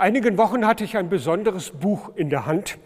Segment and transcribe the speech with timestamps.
[0.00, 2.78] Einigen Wochen hatte ich ein besonderes Buch in der Hand,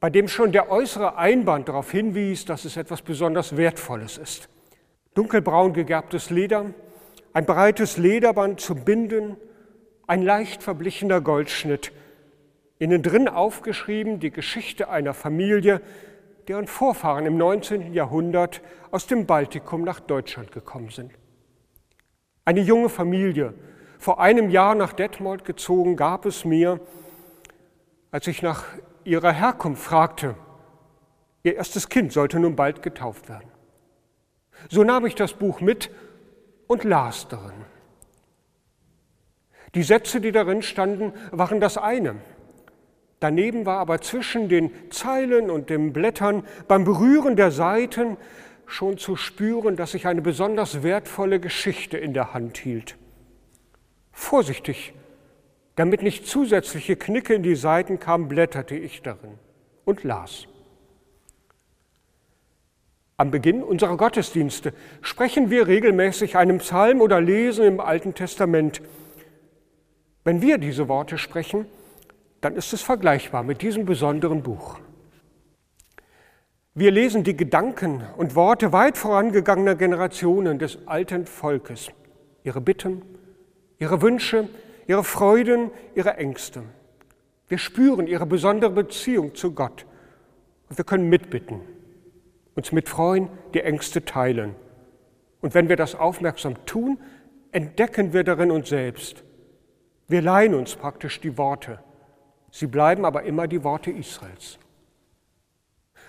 [0.00, 4.48] bei dem schon der äußere Einband darauf hinwies, dass es etwas besonders Wertvolles ist.
[5.12, 6.72] Dunkelbraun gegerbtes Leder,
[7.34, 9.36] ein breites Lederband zum Binden,
[10.06, 11.92] ein leicht verblichener Goldschnitt,
[12.78, 15.82] innen drin aufgeschrieben die Geschichte einer Familie,
[16.48, 17.92] deren Vorfahren im 19.
[17.92, 21.12] Jahrhundert aus dem Baltikum nach Deutschland gekommen sind.
[22.46, 23.52] Eine junge Familie,
[23.98, 26.80] vor einem Jahr nach Detmold gezogen, gab es mir,
[28.10, 28.64] als ich nach
[29.04, 30.34] ihrer Herkunft fragte,
[31.42, 33.48] ihr erstes Kind sollte nun bald getauft werden.
[34.70, 35.90] So nahm ich das Buch mit
[36.66, 37.64] und las darin.
[39.74, 42.16] Die Sätze, die darin standen, waren das eine.
[43.20, 48.16] Daneben war aber zwischen den Zeilen und den Blättern beim Berühren der Seiten
[48.66, 52.96] schon zu spüren, dass ich eine besonders wertvolle Geschichte in der Hand hielt.
[54.14, 54.94] Vorsichtig,
[55.74, 59.38] damit nicht zusätzliche Knicke in die Seiten kamen, blätterte ich darin
[59.84, 60.46] und las.
[63.16, 68.80] Am Beginn unserer Gottesdienste sprechen wir regelmäßig einen Psalm oder lesen im Alten Testament.
[70.24, 71.66] Wenn wir diese Worte sprechen,
[72.40, 74.78] dann ist es vergleichbar mit diesem besonderen Buch.
[76.74, 81.90] Wir lesen die Gedanken und Worte weit vorangegangener Generationen des alten Volkes,
[82.42, 83.02] ihre Bitten,
[83.78, 84.48] ihre Wünsche,
[84.86, 86.62] ihre Freuden, ihre Ängste.
[87.48, 89.86] Wir spüren ihre besondere Beziehung zu Gott
[90.68, 91.60] und wir können mitbitten,
[92.54, 94.54] uns mitfreuen, die Ängste teilen.
[95.40, 96.98] Und wenn wir das aufmerksam tun,
[97.52, 99.22] entdecken wir darin uns selbst.
[100.08, 101.80] Wir leihen uns praktisch die Worte.
[102.50, 104.58] Sie bleiben aber immer die Worte Israels.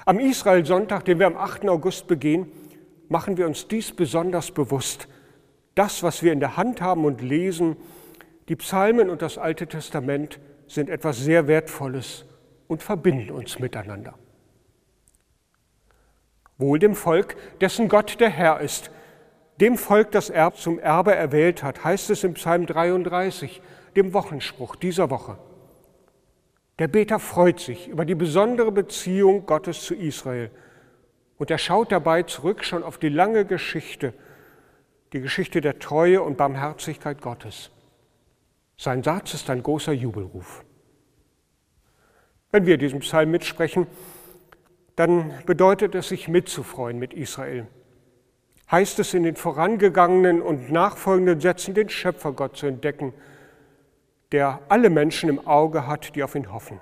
[0.06, 1.68] Am Israelsonntag, den wir am 8.
[1.68, 2.52] August begehen,
[3.10, 5.08] machen wir uns dies besonders bewusst
[5.76, 7.78] das, was wir in der Hand haben und lesen,
[8.48, 12.26] die Psalmen und das Alte Testament sind etwas sehr Wertvolles
[12.68, 14.16] und verbinden uns miteinander.
[16.58, 18.90] Wohl dem Volk, dessen Gott der Herr ist,
[19.60, 23.62] dem Volk, das er zum Erbe erwählt hat, heißt es im Psalm 33,
[23.96, 25.38] dem Wochenspruch dieser Woche.
[26.80, 30.52] Der Beter freut sich über die besondere Beziehung Gottes zu Israel
[31.38, 34.14] und er schaut dabei zurück schon auf die lange Geschichte
[35.14, 37.72] die Geschichte der Treue und Barmherzigkeit Gottes.
[38.78, 40.64] Sein Satz ist ein großer Jubelruf.
[42.52, 43.88] Wenn wir diesen Psalm mitsprechen,
[44.96, 47.68] dann bedeutet es sich mitzufreuen mit Israel.
[48.72, 53.14] Heißt es in den vorangegangenen und nachfolgenden Sätzen den Schöpfergott zu entdecken,
[54.32, 56.80] der alle Menschen im Auge hat, die auf ihn hoffen.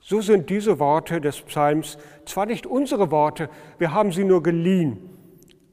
[0.00, 5.15] So sind diese Worte des Psalms zwar nicht unsere Worte, wir haben sie nur geliehen,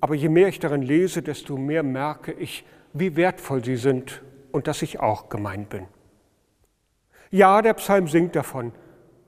[0.04, 4.22] aber je mehr ich darin lese, desto mehr merke ich, wie wertvoll sie sind
[4.52, 5.86] und dass ich auch gemeint bin.
[7.32, 8.74] Ja, der Psalm singt davon,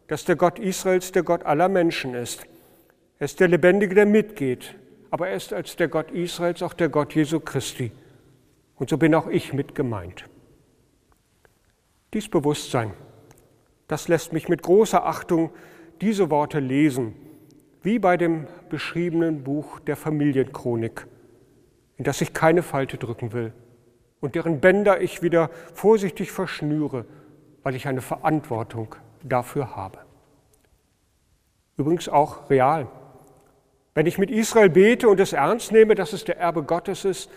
[0.07, 2.45] dass der Gott Israels der Gott aller Menschen ist.
[3.19, 4.75] Er ist der Lebendige, der mitgeht,
[5.11, 7.93] aber er ist als der Gott Israels auch der Gott Jesu Christi.
[8.75, 10.25] Und so bin auch ich mit gemeint.
[12.13, 12.91] Dies Bewusstsein,
[13.87, 15.51] das lässt mich mit großer Achtung
[16.01, 17.15] diese Worte lesen
[17.85, 21.05] wie bei dem beschriebenen Buch der Familienchronik,
[21.97, 23.53] in das ich keine Falte drücken will
[24.21, 27.05] und deren Bänder ich wieder vorsichtig verschnüre,
[27.61, 29.99] weil ich eine Verantwortung dafür habe.
[31.77, 32.87] Übrigens auch real.
[33.93, 37.29] Wenn ich mit Israel bete und es ernst nehme, dass es der Erbe Gottes ist,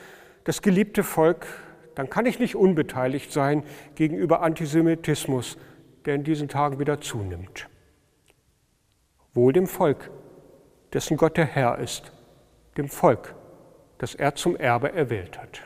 [0.44, 1.46] das geliebte Volk,
[1.94, 3.64] dann kann ich nicht unbeteiligt sein
[3.96, 5.58] gegenüber Antisemitismus,
[6.06, 7.68] der in diesen Tagen wieder zunimmt.
[9.34, 10.10] Wohl dem Volk,
[10.92, 12.12] dessen Gott der Herr ist,
[12.76, 13.34] dem Volk,
[13.98, 15.62] das er zum Erbe erwählt hat.